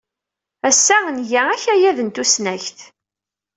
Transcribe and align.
Ass-a, 0.69 0.97
nga 1.17 1.41
akayad 1.53 1.97
n 2.03 2.09
tusnakt. 2.15 2.79